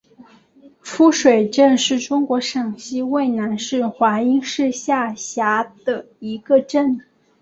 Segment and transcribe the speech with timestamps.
[0.81, 6.99] 夫水镇是中国陕西省渭南市华阴市下辖的一个镇。